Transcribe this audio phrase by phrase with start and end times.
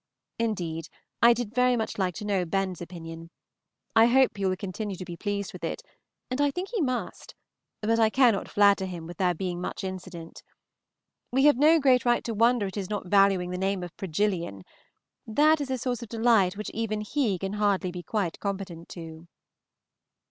[0.39, 0.87] Indeed,
[1.21, 3.29] I did very much like to know Ben's opinion.
[3.95, 5.83] I hope he will continue to be pleased with it,
[6.31, 7.35] and I think he must,
[7.81, 10.41] but I cannot flatter him with there being much incident.
[11.31, 14.63] We have no great right to wonder at his not valuing the name of Progillian.
[15.27, 19.27] That is a source of delight which even he can hardly be quite competent to.